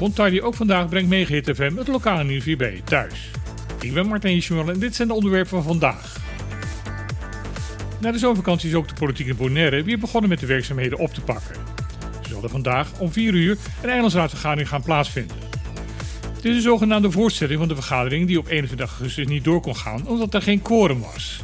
[0.00, 3.30] Montardi ook vandaag brengt Megahit FM het lokale nieuws weer bij je thuis.
[3.80, 6.16] Ik ben Martijn Hiesjemal en dit zijn de onderwerpen van vandaag.
[8.00, 11.14] Na de zomervakantie is ook de politiek in Bonaire weer begonnen met de werkzaamheden op
[11.14, 11.54] te pakken.
[12.22, 15.36] Ze zullen vandaag om 4 uur een eilandsraadvergadering gaan plaatsvinden.
[16.34, 19.76] Het is een zogenaamde voortzetting van de vergadering die op 21 augustus niet door kon
[19.76, 21.42] gaan omdat er geen quorum was.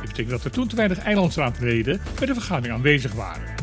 [0.00, 3.61] betekent dat er toen te weinig eilandsraadleden bij de vergadering aanwezig waren.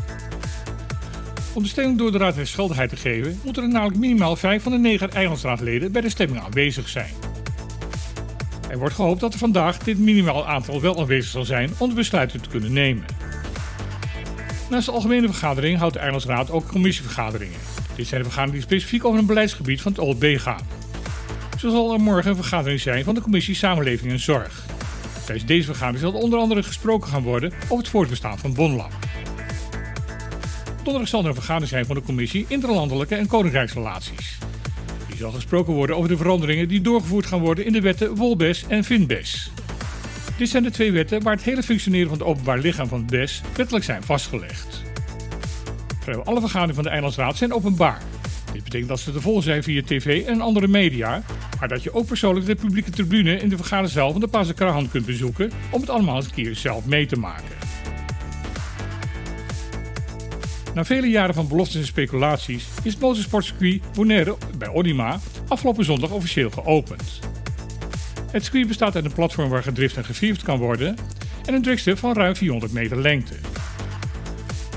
[1.52, 4.72] Om de stemming door de Raad rechtsgeldigheid te geven, moeten er namelijk minimaal 5 van
[4.72, 7.12] de 9 eilandsraadleden bij de stemming aanwezig zijn.
[8.68, 11.94] Er wordt gehoopt dat er vandaag dit minimaal aantal wel aanwezig zal zijn om de
[11.94, 13.04] besluiten te kunnen nemen.
[14.70, 17.58] Naast de algemene vergadering houdt de Eilandsraad ook commissievergaderingen.
[17.96, 20.66] Dit zijn de vergaderingen die specifiek over een beleidsgebied van het OLB gaan.
[21.58, 24.64] Zo zal er morgen een vergadering zijn van de commissie Samenleving en Zorg.
[25.24, 29.09] Tijdens deze vergadering zal onder andere gesproken gaan worden over het voortbestaan van Bonlab.
[30.82, 34.38] Donderdag zal er een vergadering zijn van de commissie Interlandelijke en Koninkrijksrelaties.
[35.06, 38.64] Hier zal gesproken worden over de veranderingen die doorgevoerd gaan worden in de wetten Wolbes
[38.68, 39.50] en Finbes.
[40.36, 43.10] Dit zijn de twee wetten waar het hele functioneren van het openbaar lichaam van het
[43.10, 44.82] BES wettelijk zijn vastgelegd.
[46.00, 48.02] Vrijwel alle vergaderingen van de Eilandsraad zijn openbaar.
[48.52, 51.22] Dit betekent dat ze te volgen zijn via tv en andere media,
[51.58, 55.06] maar dat je ook persoonlijk de publieke tribune in de vergaderzaal van de Pazakrahan kunt
[55.06, 57.59] bezoeken om het allemaal eens een keer zelf mee te maken.
[60.74, 66.10] Na vele jaren van beloftes en speculaties is het motorsportcircuit Bonaire bij Onima afgelopen zondag
[66.10, 67.20] officieel geopend.
[68.30, 70.96] Het circuit bestaat uit een platform waar gedrift en gevierd kan worden
[71.44, 73.34] en een dragstrip van ruim 400 meter lengte.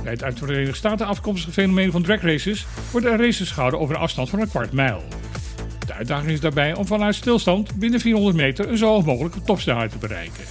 [0.03, 3.79] Bij het uit de Verenigde Staten afkomstige fenomeen van drag races worden er races gehouden
[3.79, 5.03] over een afstand van een kwart mijl.
[5.85, 9.91] De uitdaging is daarbij om vanuit stilstand binnen 400 meter een zo hoog mogelijke topsnelheid
[9.91, 10.43] te bereiken.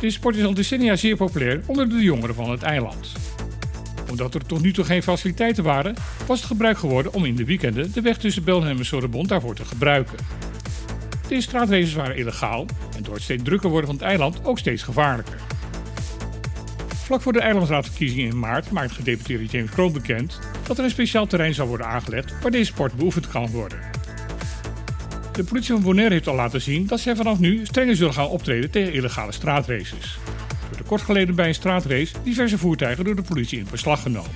[0.00, 3.25] Deze sport is al decennia zeer populair onder de jongeren van het eiland
[4.16, 5.94] omdat er tot nu toe geen faciliteiten waren,
[6.26, 9.54] was het gebruik geworden om in de weekenden de weg tussen Belgium en Sorbonne daarvoor
[9.54, 10.18] te gebruiken.
[11.28, 14.82] Deze straatraces waren illegaal en door het steeds drukker worden van het eiland ook steeds
[14.82, 15.40] gevaarlijker.
[16.94, 21.26] Vlak voor de eilandsraadverkiezingen in maart maakt gedeputeerde James Kroon bekend dat er een speciaal
[21.26, 23.78] terrein zal worden aangelegd waar deze sport beoefend kan worden.
[25.32, 28.28] De politie van Bonaire heeft al laten zien dat zij vanaf nu strenger zullen gaan
[28.28, 30.18] optreden tegen illegale straatraces
[30.86, 34.30] kort geleden bij een straatrace diverse voertuigen door de politie in beslag genomen.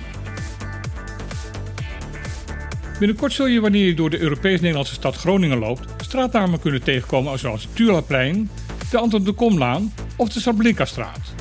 [2.99, 7.67] Binnenkort zul je wanneer je door de Europees-Nederlandse stad Groningen loopt, straatnamen kunnen tegenkomen zoals
[7.75, 8.47] het
[8.91, 11.33] de Anton de Komlaan of de Sablinka-straat.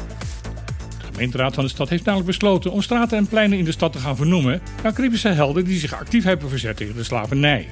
[0.99, 3.93] De gemeenteraad van de stad heeft namelijk besloten om straten en pleinen in de stad
[3.93, 7.69] te gaan vernoemen naar Caribische helden die zich actief hebben verzet tegen de slavernij.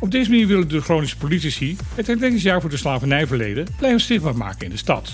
[0.00, 4.64] Op deze manier willen de Groningse politici het herdenkingsjaar voor de slavernijverleden blijven zichtbaar maken
[4.64, 5.12] in de stad.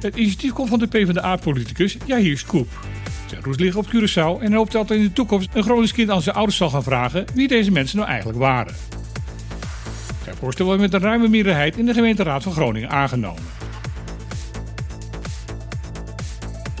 [0.00, 2.68] Het initiatief komt van de PvdA-politicus Jair Scoop.
[3.26, 6.22] Zijn roes liggen op Curaçao en hoopt dat in de toekomst een Gronings kind aan
[6.22, 8.74] zijn ouders zal gaan vragen wie deze mensen nou eigenlijk waren.
[10.24, 13.42] Zijn voorstel wordt met een ruime meerderheid in de gemeenteraad van Groningen aangenomen.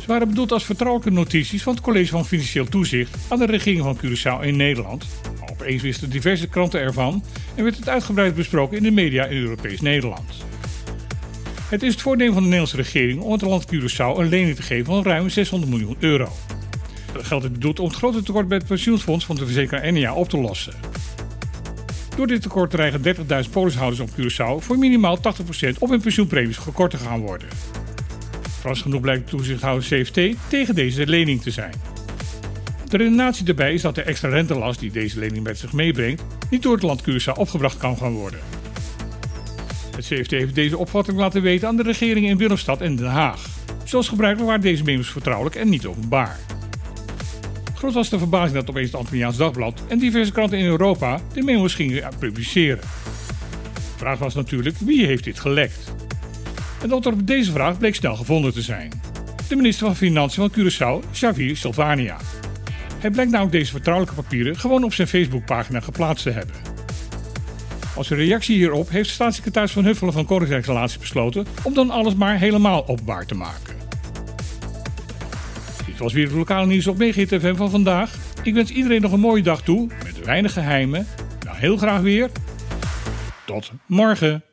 [0.00, 3.82] Ze waren bedoeld als vertrouwelijke notities van het College van Financieel Toezicht aan de regering
[3.82, 5.06] van Curaçao in Nederland.
[5.50, 9.80] Opeens wisten diverse kranten ervan en werd het uitgebreid besproken in de media in Europees
[9.80, 10.48] Nederland.
[11.70, 14.62] Het is het voornemen van de Nederlandse regering om het land Curaçao een lening te
[14.62, 16.28] geven van ruim 600 miljoen euro.
[17.12, 20.14] Dat geld is bedoeld om het grote tekort bij het pensioenfonds van de verzekeraar NEA
[20.14, 20.74] op te lossen.
[22.16, 23.02] Door dit tekort dreigen
[23.44, 27.48] 30.000 polishouders op Curaçao voor minimaal 80% op hun pensioenpremies gekort te gaan worden.
[28.58, 31.74] Frans genoeg blijkt de toezichthouder CFT tegen deze lening te zijn.
[32.88, 36.62] De redenatie daarbij is dat de extra rentelast die deze lening met zich meebrengt niet
[36.62, 38.59] door het land Curaçao opgebracht kan gaan worden.
[40.00, 43.46] Het CFT heeft deze opvatting laten weten aan de regeringen in Willemstad en Den Haag.
[43.84, 46.38] Zoals gebruikelijk waren deze memo's vertrouwelijk en niet openbaar.
[47.74, 51.42] Groot was de verbazing dat opeens het Antilliaans Dagblad en diverse kranten in Europa de
[51.42, 52.80] memo's gingen publiceren.
[52.80, 55.94] De vraag was natuurlijk wie heeft dit gelekt?
[56.80, 58.90] Het antwoord op deze vraag bleek snel gevonden te zijn.
[59.48, 62.16] De minister van Financiën van Curaçao, Xavier Silvania.
[62.98, 66.69] Hij blijkt namelijk deze vertrouwelijke papieren gewoon op zijn Facebookpagina geplaatst te hebben.
[68.00, 72.88] Als reactie hierop heeft staatssecretaris Van Huffelen van Koninkrijksrelaties besloten om dan alles maar helemaal
[72.88, 73.76] openbaar te maken.
[75.86, 78.14] Dit was weer het lokale nieuws op FM van vandaag.
[78.42, 81.06] Ik wens iedereen nog een mooie dag toe, met weinig geheimen.
[81.44, 82.30] Nou, heel graag weer.
[83.46, 84.49] Tot morgen.